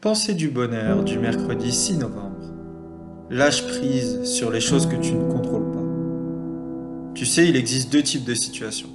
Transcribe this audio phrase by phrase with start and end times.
[0.00, 2.54] Pensée du bonheur du mercredi 6 novembre.
[3.30, 7.14] Lâche prise sur les choses que tu ne contrôles pas.
[7.16, 8.90] Tu sais, il existe deux types de situations.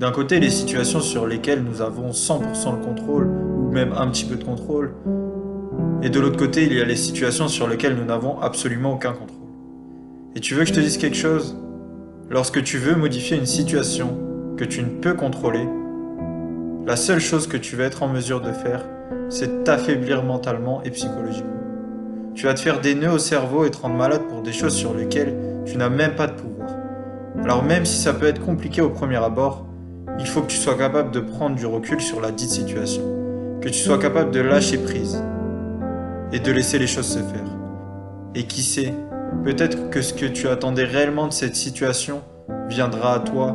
[0.00, 4.24] D'un côté, les situations sur lesquelles nous avons 100% le contrôle, ou même un petit
[4.24, 4.94] peu de contrôle.
[6.02, 9.12] Et de l'autre côté, il y a les situations sur lesquelles nous n'avons absolument aucun
[9.12, 9.50] contrôle.
[10.34, 11.58] Et tu veux que je te dise quelque chose?
[12.30, 14.16] Lorsque tu veux modifier une situation
[14.56, 15.68] que tu ne peux contrôler,
[16.84, 18.84] la seule chose que tu vas être en mesure de faire,
[19.28, 21.50] c'est t'affaiblir mentalement et psychologiquement.
[22.34, 24.74] Tu vas te faire des nœuds au cerveau et te rendre malade pour des choses
[24.74, 26.70] sur lesquelles tu n'as même pas de pouvoir.
[27.44, 29.66] Alors même si ça peut être compliqué au premier abord,
[30.18, 33.02] il faut que tu sois capable de prendre du recul sur la dite situation,
[33.60, 35.22] que tu sois capable de lâcher prise
[36.32, 37.44] et de laisser les choses se faire.
[38.34, 38.92] Et qui sait,
[39.44, 42.22] peut-être que ce que tu attendais réellement de cette situation
[42.68, 43.54] viendra à toi